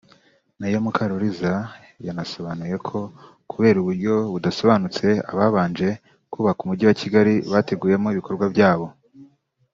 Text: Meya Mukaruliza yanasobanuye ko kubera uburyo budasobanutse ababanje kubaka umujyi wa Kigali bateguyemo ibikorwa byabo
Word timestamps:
Meya 0.59 0.79
Mukaruliza 0.85 1.51
yanasobanuye 2.07 2.75
ko 2.87 2.99
kubera 3.51 3.77
uburyo 3.79 4.13
budasobanutse 4.33 5.07
ababanje 5.31 5.89
kubaka 6.31 6.59
umujyi 6.63 6.85
wa 6.87 6.95
Kigali 7.01 7.33
bateguyemo 7.51 8.07
ibikorwa 8.13 8.45
byabo 8.53 8.87